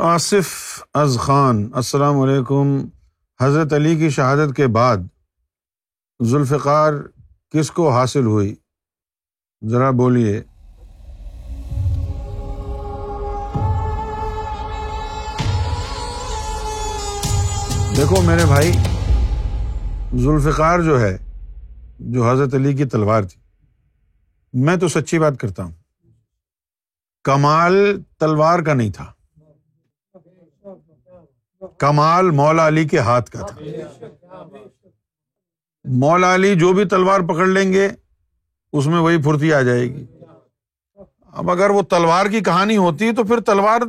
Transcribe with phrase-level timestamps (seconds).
[0.00, 2.78] آصف از خان، السلام علیکم۔
[3.40, 4.96] حضرت علی کی شہادت کے بعد
[6.24, 6.92] ذوالفقار
[7.50, 8.54] کس کو حاصل ہوئی؟
[9.68, 10.42] ذرا بولیے۔
[17.96, 18.72] دیکھو میرے بھائی،
[20.16, 21.18] ذوالفقار جو ہے،
[21.98, 23.40] جو حضرت علی کی تلوار تھی،
[24.52, 25.72] میں تو سچی بات کرتا ہوں۔
[27.24, 29.12] کمال تلوار کا نہیں تھا۔
[31.78, 33.56] کمال مولا علی کے ہاتھ کا تھا۔
[35.84, 37.88] مولا علی جو بھی تلوار پکڑ لیں گے،
[38.72, 40.06] اس میں وہی پھرتی آ جائے گی۔
[41.32, 43.80] اب اگر وہ تلوار کی کہانی ہوتی تو پھر تلوار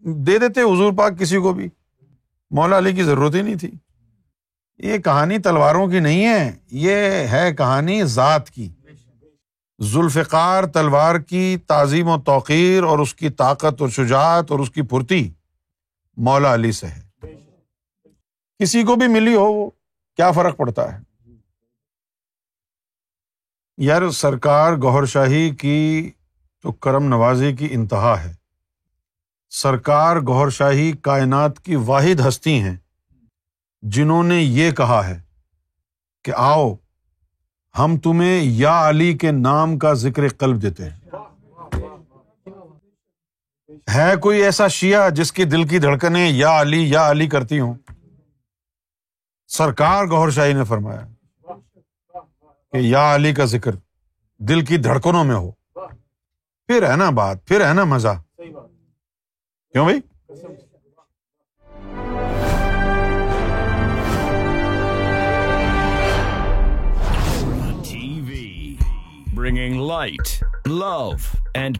[0.00, 1.68] دے دیتے حضور پاک کسی کو بھی۔
[2.50, 3.70] مولا علی کی ضرورت ہی نہیں تھی۔
[4.78, 8.68] یہ کہانی تلواروں کی نہیں ہے، یہ ہے کہانی ذات کی۔
[9.82, 14.82] ذوالفقار تلوار کی تعظیم و توقیر اور اس کی طاقت اور شجاعت اور اس کی
[14.82, 15.32] پھرتی
[16.16, 17.05] مولا علی سے ہے۔
[18.58, 19.70] کسی کو بھی ملی ہو، وہ
[20.16, 21.02] کیا فرق پڑتا ہے؟
[23.76, 26.10] یار، سرکار گور شاہی کی
[26.62, 28.34] تو کرم نوازی کی انتہا ہے۔
[29.50, 32.76] سرکار گور شاہی کائنات کی واحد ہستی ہیں۔
[33.82, 35.20] جنہوں نے یہ کہا ہے
[36.24, 36.74] کہ آؤ،
[37.78, 41.00] ہم تمہیں یا علی کے نام کا ذکر قلب دیتے ہیں۔
[43.94, 47.74] ہے کوئی ایسا شیعہ جس کی دل کی دھڑکنیں یا علی یا علی کرتی ہوں؟
[49.48, 51.06] سرکار گور شاہی نے فرمایا
[52.72, 53.70] کہ یا علی کا ذکر
[54.38, 55.50] دل کی دھڑکنوں میں ہو۔
[56.66, 58.22] پھر ہے نا بات پھر ہے نا مزہ۔
[59.72, 60.00] کیوں بھائی؟
[69.34, 71.10] Bringing light love
[71.54, 71.78] and